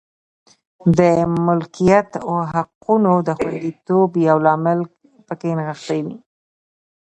د 0.97 0.99
ملکیت 1.45 2.09
حقونو 2.51 3.13
د 3.27 3.29
خوندیتوب 3.39 4.09
یو 4.27 4.37
لامل 4.45 4.79
په 5.27 5.33
کې 5.39 5.49
نغښتې 5.57 5.99
وې. 6.05 6.17